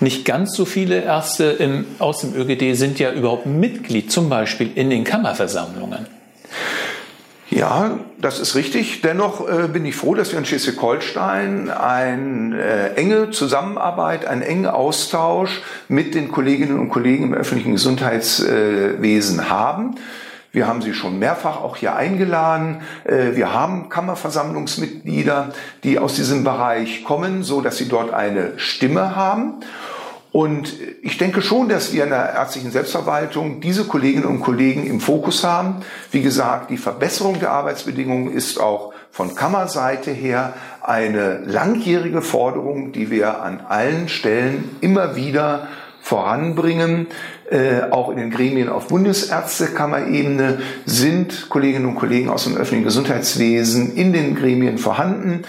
Nicht 0.00 0.24
ganz 0.24 0.54
so 0.54 0.64
viele 0.64 1.02
Ärzte 1.02 1.44
im, 1.44 1.86
aus 1.98 2.20
dem 2.20 2.34
ÖGD 2.34 2.76
sind 2.76 2.98
ja 2.98 3.12
überhaupt 3.12 3.46
Mitglied, 3.46 4.12
zum 4.12 4.28
Beispiel 4.28 4.70
in 4.74 4.90
den 4.90 5.04
Kammerversammlungen. 5.04 6.06
Ja, 7.50 7.98
das 8.20 8.40
ist 8.40 8.54
richtig. 8.54 9.00
Dennoch 9.00 9.48
äh, 9.48 9.68
bin 9.68 9.86
ich 9.86 9.96
froh, 9.96 10.14
dass 10.14 10.32
wir 10.32 10.38
in 10.38 10.44
Schleswig-Holstein 10.44 11.70
eine 11.70 12.62
äh, 12.62 12.94
enge 12.94 13.30
Zusammenarbeit, 13.30 14.26
einen 14.26 14.42
engen 14.42 14.66
Austausch 14.66 15.62
mit 15.88 16.14
den 16.14 16.30
Kolleginnen 16.30 16.78
und 16.78 16.90
Kollegen 16.90 17.24
im 17.24 17.34
öffentlichen 17.34 17.72
Gesundheitswesen 17.72 19.48
haben. 19.48 19.94
Wir 20.50 20.66
haben 20.66 20.80
sie 20.80 20.94
schon 20.94 21.18
mehrfach 21.18 21.60
auch 21.60 21.76
hier 21.76 21.94
eingeladen. 21.94 22.80
Äh, 23.04 23.36
wir 23.36 23.52
haben 23.52 23.88
Kammerversammlungsmitglieder, 23.88 25.50
die 25.84 25.98
aus 25.98 26.14
diesem 26.14 26.44
Bereich 26.44 27.04
kommen, 27.04 27.42
so 27.42 27.60
dass 27.60 27.76
sie 27.76 27.88
dort 27.88 28.12
eine 28.12 28.58
Stimme 28.58 29.14
haben. 29.14 29.60
Und 30.30 30.74
ich 31.02 31.16
denke 31.16 31.40
schon, 31.40 31.68
dass 31.68 31.92
wir 31.92 32.04
in 32.04 32.10
der 32.10 32.34
ärztlichen 32.34 32.70
Selbstverwaltung 32.70 33.60
diese 33.60 33.84
Kolleginnen 33.84 34.26
und 34.26 34.40
Kollegen 34.40 34.86
im 34.86 35.00
Fokus 35.00 35.42
haben. 35.42 35.82
Wie 36.10 36.22
gesagt, 36.22 36.70
die 36.70 36.76
Verbesserung 36.76 37.40
der 37.40 37.50
Arbeitsbedingungen 37.50 38.32
ist 38.32 38.60
auch 38.60 38.92
von 39.10 39.34
Kammerseite 39.34 40.10
her 40.10 40.52
eine 40.82 41.38
langjährige 41.38 42.22
Forderung, 42.22 42.92
die 42.92 43.10
wir 43.10 43.42
an 43.42 43.60
allen 43.68 44.08
Stellen 44.08 44.76
immer 44.80 45.16
wieder 45.16 45.66
voranbringen. 46.08 47.06
Äh, 47.50 47.90
auch 47.90 48.08
in 48.08 48.16
den 48.16 48.30
Gremien 48.30 48.70
auf 48.70 48.88
Bundesärztekammerebene 48.88 50.60
sind 50.86 51.50
Kolleginnen 51.50 51.84
und 51.84 51.96
Kollegen 51.96 52.30
aus 52.30 52.44
dem 52.44 52.54
öffentlichen 52.54 52.84
Gesundheitswesen 52.84 53.94
in 53.94 54.14
den 54.14 54.34
Gremien 54.34 54.78
vorhanden. 54.78 55.42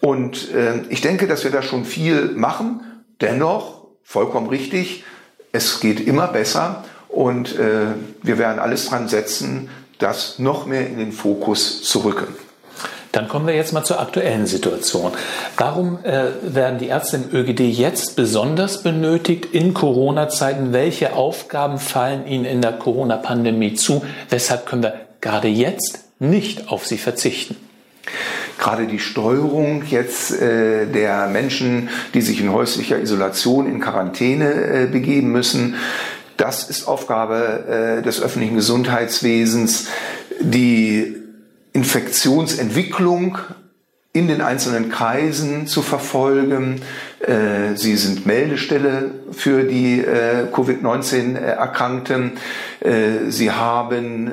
Und 0.00 0.52
äh, 0.52 0.82
ich 0.88 1.02
denke, 1.02 1.28
dass 1.28 1.44
wir 1.44 1.52
da 1.52 1.62
schon 1.62 1.84
viel 1.84 2.32
machen. 2.34 2.80
Dennoch 3.20 3.86
vollkommen 4.02 4.48
richtig. 4.48 5.04
Es 5.52 5.78
geht 5.78 6.00
immer 6.00 6.26
besser 6.26 6.84
und 7.08 7.56
äh, 7.56 7.94
wir 8.22 8.38
werden 8.38 8.58
alles 8.58 8.88
dran 8.88 9.06
setzen, 9.08 9.68
das 9.98 10.40
noch 10.40 10.66
mehr 10.66 10.86
in 10.88 10.98
den 10.98 11.12
Fokus 11.12 11.84
zu 11.84 12.00
rücken. 12.00 12.26
Dann 13.16 13.28
kommen 13.28 13.46
wir 13.46 13.54
jetzt 13.54 13.72
mal 13.72 13.82
zur 13.82 13.98
aktuellen 13.98 14.44
Situation. 14.44 15.10
Warum 15.56 16.04
äh, 16.04 16.24
werden 16.42 16.78
die 16.78 16.88
Ärzte 16.88 17.16
im 17.16 17.34
ÖGD 17.34 17.60
jetzt 17.60 18.14
besonders 18.14 18.82
benötigt 18.82 19.46
in 19.54 19.72
Corona-Zeiten? 19.72 20.74
Welche 20.74 21.14
Aufgaben 21.14 21.78
fallen 21.78 22.26
ihnen 22.26 22.44
in 22.44 22.60
der 22.60 22.72
Corona-Pandemie 22.72 23.72
zu? 23.72 24.04
Weshalb 24.28 24.66
können 24.66 24.82
wir 24.82 25.00
gerade 25.22 25.48
jetzt 25.48 26.00
nicht 26.18 26.68
auf 26.68 26.86
sie 26.86 26.98
verzichten? 26.98 27.56
gerade 28.58 28.86
die 28.86 28.98
Steuerung 29.00 29.82
jetzt 29.90 30.32
äh, 30.40 30.86
der 30.86 31.26
Menschen, 31.26 31.90
die 32.14 32.22
sich 32.22 32.40
in 32.40 32.52
häuslicher 32.52 32.98
Isolation, 32.98 33.66
in 33.66 33.80
Quarantäne 33.80 34.52
äh, 34.52 34.86
begeben 34.86 35.30
müssen, 35.30 35.74
das 36.38 36.68
ist 36.70 36.88
Aufgabe 36.88 37.98
äh, 37.98 38.02
des 38.02 38.22
öffentlichen 38.22 38.56
Gesundheitswesens. 38.56 39.88
Die 40.40 41.25
Infektionsentwicklung 41.76 43.38
in 44.14 44.28
den 44.28 44.40
einzelnen 44.40 44.88
Kreisen 44.88 45.66
zu 45.66 45.82
verfolgen. 45.82 46.80
Äh, 47.20 47.74
sie 47.74 47.96
sind 47.96 48.24
Meldestelle 48.24 49.10
für 49.30 49.64
die 49.64 50.00
äh, 50.00 50.46
Covid-19-Erkrankten. 50.50 52.32
Äh, 52.80 53.28
sie 53.28 53.50
haben 53.50 54.30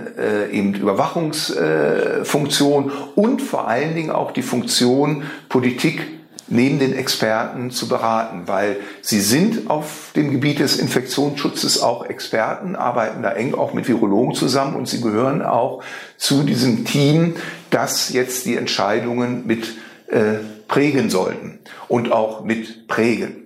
eben 0.54 0.74
Überwachungsfunktion 0.74 2.94
und 3.16 3.42
vor 3.42 3.68
allen 3.68 3.94
Dingen 3.94 4.12
auch 4.12 4.32
die 4.32 4.42
Funktion, 4.42 5.24
Politik 5.50 6.23
neben 6.53 6.79
den 6.79 6.95
Experten 6.95 7.72
zu 7.72 7.88
beraten, 7.88 8.43
weil 8.45 8.77
sie 9.01 9.19
sind 9.19 9.69
auf 9.69 10.12
dem 10.15 10.31
Gebiet 10.31 10.60
des 10.60 10.77
Infektionsschutzes 10.77 11.81
auch 11.81 12.05
Experten, 12.05 12.75
arbeiten 12.75 13.24
da 13.24 13.31
eng 13.31 13.53
auch 13.55 13.74
mit 13.74 13.88
Virologen 13.88 14.36
zusammen 14.36 14.75
und 14.75 14.88
sie 14.88 15.01
gehören 15.01 15.41
auch 15.41 15.83
zu 16.17 16.43
diesem 16.43 16.86
Team, 16.86 17.36
das 17.69 18.13
jetzt 18.13 18.45
die 18.45 18.55
Entscheidungen 18.55 19.45
mit 19.45 19.74
äh, 20.07 20.36
prägen 20.67 21.10
sollten 21.10 21.60
und 21.88 22.12
auch 22.12 22.43
mit 22.43 22.88
prägen. 22.88 23.43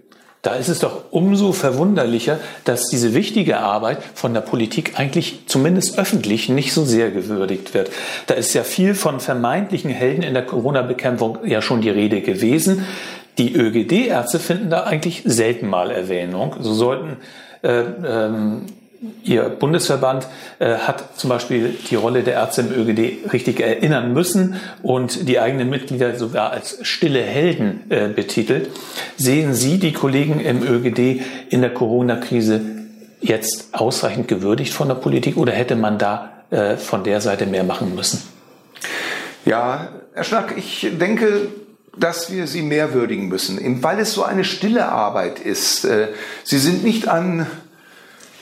Da 0.47 0.55
ist 0.55 0.69
es 0.69 0.79
doch 0.79 1.03
umso 1.11 1.51
verwunderlicher, 1.51 2.39
dass 2.63 2.87
diese 2.87 3.13
wichtige 3.13 3.57
Arbeit 3.57 3.97
von 4.13 4.33
der 4.33 4.39
Politik 4.39 4.97
eigentlich 4.97 5.39
zumindest 5.45 5.99
öffentlich 5.99 6.47
nicht 6.47 6.71
so 6.71 6.85
sehr 6.85 7.11
gewürdigt 7.11 7.73
wird. 7.73 7.91
Da 8.27 8.35
ist 8.35 8.53
ja 8.53 8.63
viel 8.63 8.95
von 8.95 9.19
vermeintlichen 9.19 9.91
Helden 9.91 10.23
in 10.23 10.33
der 10.33 10.45
Corona-Bekämpfung 10.45 11.39
ja 11.43 11.61
schon 11.61 11.81
die 11.81 11.89
Rede 11.89 12.21
gewesen. 12.21 12.85
Die 13.37 13.53
ÖGD-Ärzte 13.57 14.39
finden 14.39 14.69
da 14.69 14.83
eigentlich 14.83 15.23
selten 15.25 15.67
mal 15.67 15.91
Erwähnung. 15.91 16.55
So 16.61 16.73
sollten 16.73 17.17
äh, 17.61 17.81
ähm, 18.07 18.67
Ihr 19.23 19.43
Bundesverband 19.43 20.27
äh, 20.59 20.75
hat 20.75 21.17
zum 21.17 21.29
Beispiel 21.29 21.75
die 21.89 21.95
Rolle 21.95 22.23
der 22.23 22.33
Ärzte 22.33 22.61
im 22.61 22.71
ÖGD 22.71 23.31
richtig 23.31 23.59
erinnern 23.59 24.13
müssen 24.13 24.55
und 24.81 25.27
die 25.27 25.39
eigenen 25.39 25.69
Mitglieder 25.69 26.15
sogar 26.15 26.51
als 26.51 26.79
stille 26.81 27.21
Helden 27.21 27.83
äh, 27.89 28.07
betitelt. 28.07 28.69
Sehen 29.15 29.53
Sie 29.53 29.77
die 29.77 29.93
Kollegen 29.93 30.39
im 30.39 30.63
ÖGD 30.63 31.21
in 31.49 31.61
der 31.61 31.73
Corona-Krise 31.73 32.61
jetzt 33.21 33.73
ausreichend 33.73 34.27
gewürdigt 34.27 34.73
von 34.73 34.87
der 34.87 34.95
Politik 34.95 35.37
oder 35.37 35.51
hätte 35.51 35.75
man 35.75 35.99
da 35.99 36.31
äh, 36.49 36.77
von 36.77 37.03
der 37.03 37.21
Seite 37.21 37.45
mehr 37.45 37.63
machen 37.63 37.93
müssen? 37.93 38.23
Ja, 39.45 39.89
Herr 40.13 40.23
Schnack, 40.23 40.55
ich 40.57 40.87
denke, 40.99 41.49
dass 41.95 42.31
wir 42.31 42.47
sie 42.47 42.61
mehr 42.61 42.93
würdigen 42.93 43.27
müssen, 43.27 43.83
weil 43.83 43.99
es 43.99 44.13
so 44.13 44.23
eine 44.23 44.43
stille 44.43 44.87
Arbeit 44.87 45.39
ist. 45.39 45.85
Äh, 45.85 46.09
sie 46.43 46.57
sind 46.57 46.83
nicht 46.83 47.07
an 47.07 47.47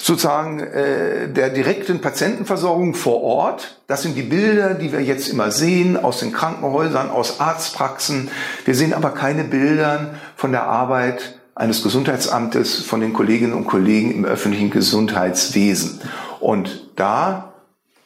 sozusagen 0.06 0.60
äh, 0.60 1.28
der 1.30 1.50
direkten 1.50 2.00
Patientenversorgung 2.00 2.94
vor 2.94 3.24
Ort. 3.24 3.82
Das 3.88 4.04
sind 4.04 4.16
die 4.16 4.22
Bilder, 4.22 4.76
die 4.76 4.92
wir 4.92 5.02
jetzt 5.02 5.28
immer 5.30 5.50
sehen 5.50 5.98
aus 5.98 6.20
den 6.20 6.32
Krankenhäusern, 6.32 7.10
aus 7.10 7.40
Arztpraxen. 7.40 8.30
Wir 8.66 8.76
sehen 8.76 8.94
aber 8.94 9.10
keine 9.10 9.46
Bilder 9.46 10.14
von 10.36 10.52
der 10.52 10.66
Arbeit 10.66 11.40
eines 11.56 11.82
Gesundheitsamtes, 11.82 12.84
von 12.84 13.02
den 13.02 13.14
Kolleginnen 13.14 13.54
und 13.54 13.66
Kollegen 13.66 14.12
im 14.14 14.26
öffentlichen 14.26 14.70
Gesundheitswesen. 14.70 16.02
Und 16.40 16.92
da 16.96 17.56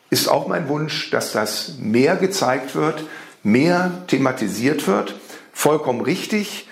ist 0.10 0.30
auch 0.30 0.48
mein 0.48 0.70
Wunsch, 0.70 1.12
dass 1.12 1.34
das 1.34 1.74
mehr 1.80 2.16
gezeigt 2.16 2.76
wird, 2.76 3.04
mehr 3.44 3.92
thematisiert 4.08 4.88
wird. 4.88 5.16
Vollkommen 5.52 6.00
richtig. 6.00 6.69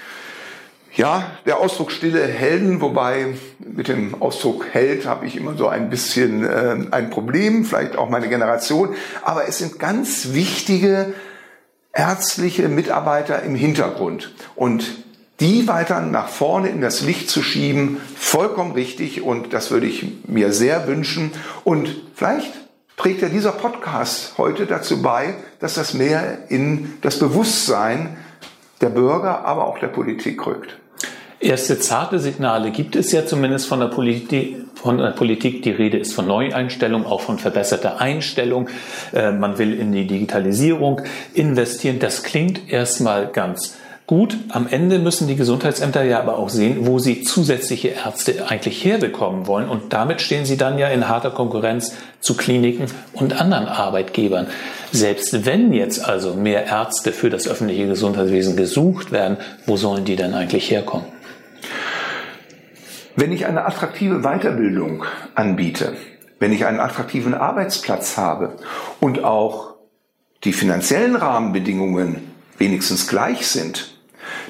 Ja, 0.98 1.32
der 1.46 1.60
Ausdruck 1.60 1.92
stille 1.92 2.26
Helden, 2.26 2.82
wobei 2.82 3.36
mit 3.60 3.88
dem 3.88 4.20
Ausdruck 4.20 4.66
Held 4.72 5.06
habe 5.06 5.28
ich 5.28 5.36
immer 5.36 5.56
so 5.56 5.68
ein 5.68 5.92
bisschen 5.92 6.44
äh, 6.44 6.88
ein 6.90 7.12
Problem, 7.12 7.66
vielleicht 7.66 7.96
auch 7.96 8.10
meine 8.10 8.28
Generation, 8.30 8.96
aber 9.22 9.48
es 9.48 9.60
sind 9.60 9.78
ganz 9.78 10.30
wichtige 10.34 11.14
ärztliche 11.94 12.68
Mitarbeiter 12.68 13.44
im 13.44 13.54
Hintergrund. 13.54 14.34
Und 14.56 14.90
die 15.40 15.68
weiter 15.68 16.02
nach 16.02 16.30
vorne 16.30 16.70
in 16.70 16.82
das 16.82 17.02
Licht 17.02 17.30
zu 17.30 17.44
schieben, 17.44 18.02
vollkommen 18.16 18.72
richtig. 18.72 19.22
Und 19.22 19.54
das 19.54 19.70
würde 19.70 19.86
ich 19.86 20.26
mir 20.26 20.52
sehr 20.52 20.88
wünschen. 20.88 21.32
Und 21.64 21.96
vielleicht 22.16 22.52
trägt 22.96 23.22
ja 23.22 23.30
dieser 23.30 23.52
Podcast 23.52 24.34
heute 24.40 24.66
dazu 24.66 25.04
bei, 25.04 25.36
dass 25.60 25.76
das 25.76 25.94
mehr 25.94 26.50
in 26.50 26.98
das 27.02 27.20
Bewusstsein 27.20 28.18
der 28.82 28.90
Bürger, 28.90 29.46
aber 29.46 29.68
auch 29.68 29.78
der 29.78 29.90
Politik 29.90 30.44
rückt. 30.48 30.80
Erste 31.40 31.78
zarte 31.78 32.18
Signale 32.20 32.72
gibt 32.72 32.96
es 32.96 33.12
ja 33.12 33.26
zumindest 33.26 33.68
von 33.68 33.80
der 33.80 33.88
Politik. 33.88 34.58
Von 34.74 34.98
der 34.98 35.12
Politik. 35.12 35.62
Die 35.64 35.72
Rede 35.72 35.98
ist 35.98 36.14
von 36.14 36.28
Neueinstellung, 36.28 37.06
auch 37.06 37.22
von 37.22 37.38
verbesserter 37.38 38.02
Einstellung. 38.02 38.70
Äh, 39.14 39.32
man 39.32 39.58
will 39.58 39.74
in 39.74 39.92
die 39.92 40.08
Digitalisierung 40.08 41.02
investieren. 41.34 42.00
Das 42.00 42.24
klingt 42.24 42.72
erstmal 42.72 43.28
ganz 43.28 43.76
gut. 44.08 44.38
Am 44.50 44.68
Ende 44.68 44.98
müssen 44.98 45.28
die 45.28 45.36
Gesundheitsämter 45.36 46.04
ja 46.04 46.20
aber 46.20 46.40
auch 46.40 46.50
sehen, 46.50 46.88
wo 46.88 46.98
sie 46.98 47.22
zusätzliche 47.22 47.90
Ärzte 47.90 48.50
eigentlich 48.50 48.84
herbekommen 48.84 49.46
wollen. 49.46 49.70
Und 49.70 49.94
damit 49.94 50.22
stehen 50.22 50.46
sie 50.46 50.58
dann 50.58 50.80
ja 50.80 50.88
in 50.88 51.08
harter 51.08 51.32
Konkurrenz 51.32 51.94
zu 52.20 52.36
Kliniken 52.36 52.86
und 53.14 53.40
anderen 53.40 53.68
Arbeitgebern. 53.68 54.48
Selbst 54.92 55.46
wenn 55.46 55.74
jetzt 55.74 56.04
also 56.04 56.34
mehr 56.34 56.66
Ärzte 56.66 57.12
für 57.12 57.30
das 57.30 57.48
öffentliche 57.48 57.86
Gesundheitswesen 57.88 58.56
gesucht 58.56 59.12
werden, 59.12 59.38
wo 59.66 59.76
sollen 59.76 60.06
die 60.06 60.16
denn 60.16 60.34
eigentlich 60.34 60.72
herkommen? 60.72 61.17
Wenn 63.20 63.32
ich 63.32 63.48
eine 63.48 63.66
attraktive 63.66 64.22
Weiterbildung 64.22 65.04
anbiete, 65.34 65.98
wenn 66.38 66.54
ich 66.54 66.68
einen 66.68 66.80
attraktiven 66.80 67.34
Arbeitsplatz 67.34 68.16
habe 68.16 68.58
und 69.00 69.24
auch 69.24 69.74
die 70.44 70.54
finanziellen 70.54 71.16
Rahmenbedingungen 71.16 72.32
wenigstens 72.60 73.08
gleich 73.08 73.48
sind, 73.48 73.98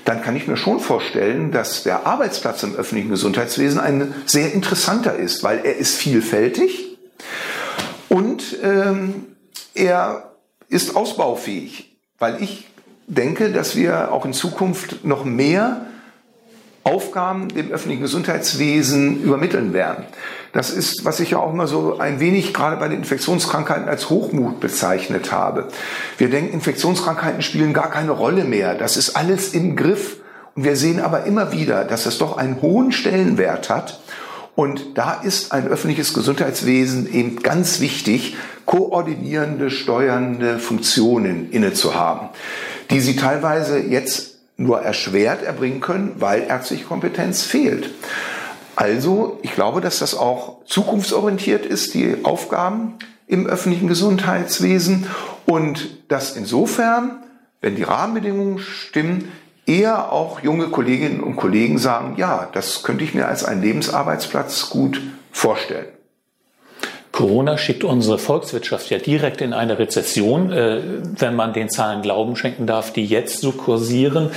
dann 0.03 0.21
kann 0.21 0.35
ich 0.35 0.49
mir 0.49 0.57
schon 0.57 0.81
vorstellen, 0.81 1.53
dass 1.53 1.83
der 1.83 2.05
Arbeitsplatz 2.05 2.61
im 2.63 2.75
öffentlichen 2.75 3.09
Gesundheitswesen 3.09 3.79
ein 3.79 4.13
sehr 4.25 4.53
interessanter 4.53 5.15
ist, 5.15 5.45
weil 5.45 5.59
er 5.63 5.77
ist 5.77 5.95
vielfältig 5.95 6.97
und 8.09 8.57
ähm, 8.61 9.27
er 9.75 10.33
ist 10.67 10.93
ausbaufähig, 10.97 11.97
weil 12.19 12.43
ich 12.43 12.67
denke, 13.07 13.53
dass 13.53 13.77
wir 13.77 14.11
auch 14.11 14.25
in 14.25 14.33
Zukunft 14.33 15.05
noch 15.05 15.23
mehr 15.23 15.85
Aufgaben 16.87 17.49
dem 17.49 17.71
öffentlichen 17.71 18.01
Gesundheitswesen 18.01 19.21
übermitteln 19.21 19.73
werden. 19.73 20.05
Das 20.53 20.71
ist, 20.71 21.05
was 21.05 21.19
ich 21.19 21.31
ja 21.31 21.39
auch 21.39 21.53
immer 21.53 21.67
so 21.67 21.99
ein 21.99 22.19
wenig 22.19 22.53
gerade 22.53 22.77
bei 22.77 22.87
den 22.87 22.99
Infektionskrankheiten 22.99 23.87
als 23.87 24.09
Hochmut 24.09 24.59
bezeichnet 24.59 25.31
habe. 25.31 25.67
Wir 26.17 26.29
denken, 26.29 26.53
Infektionskrankheiten 26.53 27.41
spielen 27.41 27.73
gar 27.73 27.91
keine 27.91 28.11
Rolle 28.11 28.43
mehr. 28.43 28.75
Das 28.75 28.97
ist 28.97 29.15
alles 29.15 29.53
im 29.53 29.75
Griff. 29.75 30.17
Und 30.55 30.63
wir 30.63 30.75
sehen 30.75 30.99
aber 30.99 31.25
immer 31.25 31.51
wieder, 31.51 31.83
dass 31.83 32.05
es 32.05 32.17
doch 32.17 32.37
einen 32.37 32.61
hohen 32.61 32.91
Stellenwert 32.91 33.69
hat. 33.69 33.99
Und 34.55 34.97
da 34.97 35.13
ist 35.13 35.51
ein 35.51 35.67
öffentliches 35.67 36.15
Gesundheitswesen 36.15 37.13
eben 37.13 37.43
ganz 37.43 37.79
wichtig, 37.79 38.35
koordinierende, 38.65 39.69
steuernde 39.69 40.57
Funktionen 40.57 41.51
inne 41.51 41.73
zu 41.73 41.93
haben, 41.93 42.29
die 42.89 42.99
sie 42.99 43.15
teilweise 43.15 43.77
jetzt 43.77 44.36
nur 44.57 44.81
erschwert 44.81 45.43
erbringen 45.43 45.79
können, 45.79 46.15
weil 46.19 46.43
ärztliche 46.43 46.85
Kompetenz 46.85 47.43
fehlt. 47.43 47.91
Also, 48.75 49.39
ich 49.41 49.53
glaube, 49.53 49.81
dass 49.81 49.99
das 49.99 50.15
auch 50.15 50.63
zukunftsorientiert 50.65 51.65
ist, 51.65 51.93
die 51.93 52.17
Aufgaben 52.23 52.95
im 53.27 53.47
öffentlichen 53.47 53.87
Gesundheitswesen 53.87 55.07
und 55.45 56.11
dass 56.11 56.35
insofern, 56.35 57.23
wenn 57.61 57.75
die 57.75 57.83
Rahmenbedingungen 57.83 58.59
stimmen, 58.59 59.31
eher 59.65 60.11
auch 60.11 60.41
junge 60.41 60.67
Kolleginnen 60.67 61.21
und 61.21 61.35
Kollegen 61.35 61.77
sagen, 61.77 62.15
ja, 62.17 62.49
das 62.53 62.83
könnte 62.83 63.03
ich 63.03 63.13
mir 63.13 63.27
als 63.27 63.43
einen 63.43 63.61
Lebensarbeitsplatz 63.61 64.69
gut 64.69 65.01
vorstellen. 65.31 65.96
Corona 67.17 67.57
schickt 67.57 67.83
unsere 67.83 68.19
Volkswirtschaft 68.19 68.91
ja 68.91 68.99
direkt 68.99 69.41
in 69.41 69.51
eine 69.51 69.79
Rezession, 69.79 70.51
äh, 70.51 70.81
wenn 71.17 71.35
man 71.35 71.51
den 71.51 71.67
Zahlen 71.67 72.03
Glauben 72.03 72.35
schenken 72.35 72.67
darf, 72.67 72.93
die 72.93 73.07
jetzt 73.07 73.41
so 73.41 73.53
kursieren. 73.53 74.29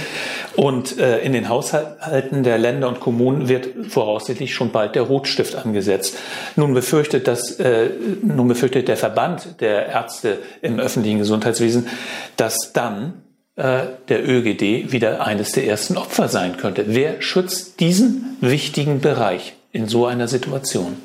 Und 0.57 0.99
äh, 0.99 1.19
in 1.19 1.35
den 1.35 1.51
Haushalten 1.51 2.43
der 2.43 2.57
Länder 2.57 2.89
und 2.89 2.99
Kommunen 2.99 3.51
wird 3.51 3.69
voraussichtlich 3.91 4.55
schon 4.55 4.73
bald 4.73 4.95
der 4.95 5.03
Rotstift 5.03 5.57
angesetzt. 5.57 6.17
Nun 6.57 6.73
befürchtet, 6.73 7.29
das, 7.29 7.61
äh, 7.61 7.91
nun 8.23 8.49
befürchtet 8.49 8.89
der 8.89 8.97
Verband 8.97 9.61
der 9.61 9.89
Ärzte 9.89 10.39
im 10.63 10.81
öffentlichen 10.81 11.19
Gesundheitswesen, 11.19 11.87
dass 12.39 12.73
dann 12.73 13.13
äh, 13.57 13.89
der 14.09 14.27
ÖGD 14.27 14.91
wieder 14.91 15.27
eines 15.27 15.53
der 15.53 15.67
ersten 15.67 15.99
Opfer 15.99 16.29
sein 16.29 16.57
könnte. 16.57 16.85
Wer 16.87 17.21
schützt 17.21 17.79
diesen 17.81 18.39
wichtigen 18.41 19.03
Bereich 19.03 19.53
in 19.71 19.87
so 19.87 20.07
einer 20.07 20.29
Situation? 20.29 20.97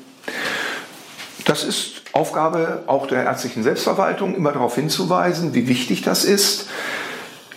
Das 1.46 1.62
ist 1.62 2.02
Aufgabe 2.12 2.82
auch 2.88 3.06
der 3.06 3.22
ärztlichen 3.22 3.62
Selbstverwaltung, 3.62 4.34
immer 4.34 4.50
darauf 4.50 4.74
hinzuweisen, 4.74 5.54
wie 5.54 5.68
wichtig 5.68 6.02
das 6.02 6.24
ist, 6.24 6.68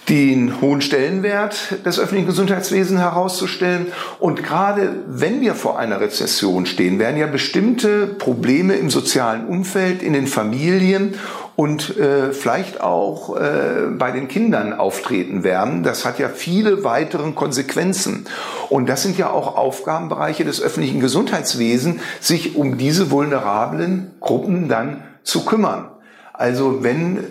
den 0.10 0.60
hohen 0.60 0.82
Stellenwert 0.82 1.86
des 1.86 2.00
öffentlichen 2.00 2.28
Gesundheitswesens 2.28 3.00
herauszustellen. 3.00 3.88
Und 4.20 4.44
gerade 4.44 4.96
wenn 5.08 5.39
wir 5.42 5.54
vor 5.54 5.78
einer 5.78 6.01
Rezession 6.01 6.66
stehen, 6.66 6.98
werden 6.98 7.18
ja 7.18 7.28
bestimmte 7.28 8.08
Probleme 8.08 8.75
im 8.75 8.89
sozialen 8.89 9.46
Umfeld, 9.46 10.01
in 10.01 10.13
den 10.13 10.25
Familien 10.25 11.13
und 11.56 11.98
äh, 11.98 12.32
vielleicht 12.32 12.82
auch 12.82 13.36
äh, 13.36 13.88
bei 13.98 14.12
den 14.12 14.28
Kindern 14.28 14.74
auftreten 14.74 15.44
werden. 15.44 15.84
Das 15.84 16.06
hat 16.06 16.18
ja 16.18 16.30
viele 16.30 16.84
weitere 16.84 17.32
Konsequenzen. 17.34 18.25
Und 18.70 18.89
das 18.89 19.04
sind 19.04 19.18
ja 19.18 19.30
auch 19.30 19.58
Aufgabenbereiche 19.58 20.44
des 20.44 20.62
öffentlichen 20.62 21.01
Gesundheitswesens, 21.01 22.01
sich 22.20 22.56
um 22.56 22.78
diese 22.78 23.12
vulnerablen 23.12 24.12
Gruppen 24.22 24.70
dann 24.70 25.04
zu 25.24 25.46
kümmern. 25.46 25.89
Also 26.34 26.82
wenn 26.82 27.25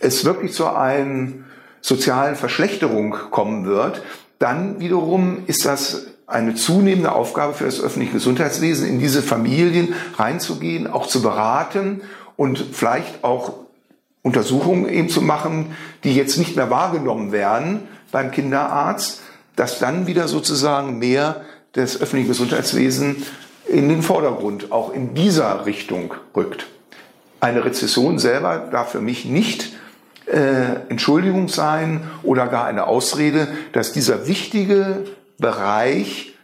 es 0.00 0.24
wirklich 0.24 0.52
zu 0.52 0.68
einer 0.68 1.47
sozialen 1.80 2.36
Verschlechterung 2.36 3.16
kommen 3.30 3.64
wird, 3.66 4.02
dann 4.38 4.80
wiederum 4.80 5.44
ist 5.46 5.64
das 5.64 6.06
eine 6.26 6.54
zunehmende 6.54 7.12
Aufgabe 7.12 7.54
für 7.54 7.64
das 7.64 7.80
öffentliche 7.80 8.12
Gesundheitswesen, 8.12 8.86
in 8.86 8.98
diese 8.98 9.22
Familien 9.22 9.94
reinzugehen, 10.16 10.86
auch 10.86 11.06
zu 11.06 11.22
beraten 11.22 12.02
und 12.36 12.62
vielleicht 12.72 13.24
auch 13.24 13.54
Untersuchungen 14.22 14.88
eben 14.88 15.08
zu 15.08 15.22
machen, 15.22 15.74
die 16.04 16.14
jetzt 16.14 16.36
nicht 16.36 16.54
mehr 16.54 16.70
wahrgenommen 16.70 17.32
werden 17.32 17.88
beim 18.12 18.30
Kinderarzt, 18.30 19.22
dass 19.56 19.78
dann 19.78 20.06
wieder 20.06 20.28
sozusagen 20.28 20.98
mehr 20.98 21.42
des 21.74 22.00
öffentlichen 22.00 22.28
Gesundheitswesens 22.28 23.26
in 23.66 23.88
den 23.88 24.02
Vordergrund 24.02 24.70
auch 24.70 24.92
in 24.92 25.14
dieser 25.14 25.66
Richtung 25.66 26.14
rückt. 26.36 26.66
Eine 27.40 27.64
Rezession 27.64 28.18
selber 28.18 28.68
darf 28.70 28.90
für 28.92 29.00
mich 29.00 29.24
nicht 29.24 29.72
äh, 30.30 30.90
Entschuldigung 30.90 31.48
sein 31.48 32.02
oder 32.22 32.46
gar 32.46 32.66
eine 32.66 32.86
Ausrede, 32.86 33.48
dass 33.72 33.92
dieser 33.92 34.26
wichtige 34.26 35.04
Bereich 35.38 36.34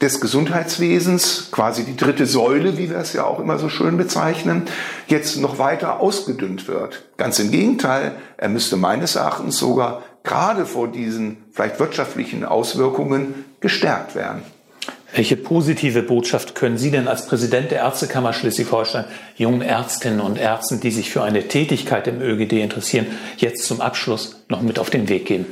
des 0.00 0.20
Gesundheitswesens, 0.20 1.48
quasi 1.50 1.84
die 1.84 1.96
dritte 1.96 2.26
Säule, 2.26 2.76
wie 2.76 2.90
wir 2.90 2.98
es 2.98 3.12
ja 3.12 3.24
auch 3.24 3.38
immer 3.38 3.58
so 3.58 3.68
schön 3.68 3.96
bezeichnen, 3.96 4.64
jetzt 5.06 5.38
noch 5.38 5.58
weiter 5.58 6.00
ausgedünnt 6.00 6.68
wird. 6.68 7.04
Ganz 7.16 7.38
im 7.38 7.50
Gegenteil, 7.50 8.12
er 8.36 8.48
müsste 8.48 8.76
meines 8.76 9.16
Erachtens 9.16 9.56
sogar 9.58 10.02
gerade 10.22 10.66
vor 10.66 10.88
diesen 10.88 11.44
vielleicht 11.52 11.78
wirtschaftlichen 11.78 12.44
Auswirkungen 12.44 13.44
gestärkt 13.60 14.14
werden. 14.14 14.42
Welche 15.14 15.36
positive 15.36 16.02
Botschaft 16.02 16.56
können 16.56 16.76
Sie 16.76 16.90
denn 16.90 17.06
als 17.06 17.26
Präsident 17.26 17.70
der 17.70 17.78
Ärztekammer 17.78 18.32
Schleswig-Holstein 18.32 19.04
jungen 19.36 19.62
Ärztinnen 19.62 20.20
und 20.20 20.38
Ärzten, 20.38 20.80
die 20.80 20.90
sich 20.90 21.10
für 21.10 21.22
eine 21.22 21.46
Tätigkeit 21.46 22.08
im 22.08 22.20
ÖGD 22.20 22.54
interessieren, 22.54 23.06
jetzt 23.36 23.64
zum 23.64 23.80
Abschluss 23.80 24.44
noch 24.48 24.60
mit 24.60 24.80
auf 24.80 24.90
den 24.90 25.08
Weg 25.08 25.26
geben? 25.26 25.46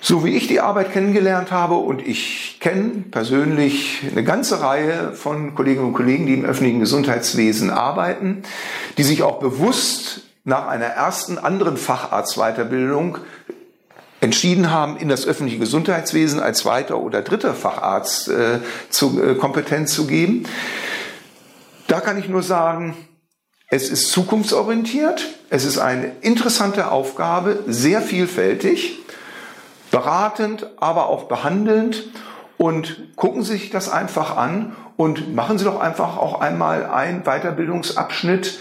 So 0.00 0.24
wie 0.24 0.36
ich 0.36 0.46
die 0.46 0.60
Arbeit 0.60 0.92
kennengelernt 0.92 1.50
habe 1.50 1.74
und 1.74 2.06
ich 2.06 2.58
kenne 2.60 3.04
persönlich 3.10 4.02
eine 4.08 4.22
ganze 4.22 4.60
Reihe 4.60 5.12
von 5.14 5.56
Kolleginnen 5.56 5.88
und 5.88 5.94
Kollegen, 5.94 6.26
die 6.26 6.34
im 6.34 6.44
öffentlichen 6.44 6.78
Gesundheitswesen 6.78 7.70
arbeiten, 7.70 8.44
die 8.96 9.02
sich 9.02 9.24
auch 9.24 9.40
bewusst 9.40 10.20
nach 10.44 10.68
einer 10.68 10.86
ersten 10.86 11.38
anderen 11.38 11.76
Facharztweiterbildung 11.76 13.18
entschieden 14.26 14.72
haben, 14.72 14.96
in 14.96 15.08
das 15.08 15.24
öffentliche 15.24 15.60
Gesundheitswesen 15.60 16.40
als 16.40 16.58
zweiter 16.58 16.98
oder 16.98 17.22
dritter 17.22 17.54
Facharzt 17.54 18.28
äh, 18.28 18.58
zu, 18.90 19.22
äh, 19.22 19.36
Kompetenz 19.36 19.94
zu 19.94 20.08
geben. 20.08 20.44
Da 21.86 22.00
kann 22.00 22.18
ich 22.18 22.28
nur 22.28 22.42
sagen, 22.42 22.96
es 23.68 23.88
ist 23.88 24.10
zukunftsorientiert, 24.10 25.24
es 25.48 25.64
ist 25.64 25.78
eine 25.78 26.10
interessante 26.22 26.90
Aufgabe, 26.90 27.60
sehr 27.68 28.02
vielfältig 28.02 28.98
beratend, 29.92 30.66
aber 30.78 31.08
auch 31.08 31.24
behandelnd 31.24 32.04
und 32.58 33.14
gucken 33.14 33.42
Sie 33.42 33.52
sich 33.52 33.70
das 33.70 33.88
einfach 33.88 34.36
an 34.36 34.74
und 34.96 35.36
machen 35.36 35.56
Sie 35.58 35.64
doch 35.64 35.78
einfach 35.78 36.16
auch 36.16 36.40
einmal 36.40 36.86
einen 36.86 37.22
Weiterbildungsabschnitt 37.22 38.58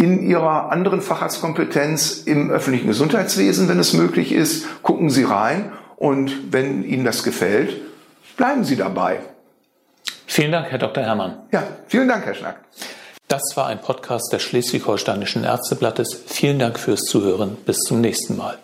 in 0.00 0.26
Ihrer 0.26 0.72
anderen 0.72 1.02
Facharztkompetenz 1.02 2.22
im 2.24 2.50
öffentlichen 2.50 2.86
Gesundheitswesen, 2.86 3.68
wenn 3.68 3.78
es 3.78 3.92
möglich 3.92 4.32
ist. 4.32 4.82
Gucken 4.82 5.10
Sie 5.10 5.24
rein 5.24 5.72
und 5.96 6.52
wenn 6.52 6.82
Ihnen 6.84 7.04
das 7.04 7.22
gefällt, 7.22 7.76
bleiben 8.38 8.64
Sie 8.64 8.76
dabei. 8.76 9.20
Vielen 10.26 10.52
Dank, 10.52 10.68
Herr 10.70 10.78
Dr. 10.78 11.04
Herrmann. 11.04 11.36
Ja, 11.52 11.64
vielen 11.86 12.08
Dank, 12.08 12.24
Herr 12.24 12.34
Schnack. 12.34 12.60
Das 13.28 13.42
war 13.56 13.66
ein 13.66 13.80
Podcast 13.80 14.32
des 14.32 14.42
Schleswig-Holsteinischen 14.42 15.44
Ärzteblattes. 15.44 16.22
Vielen 16.26 16.58
Dank 16.58 16.78
fürs 16.78 17.02
Zuhören. 17.02 17.58
Bis 17.66 17.80
zum 17.80 18.00
nächsten 18.00 18.38
Mal. 18.38 18.56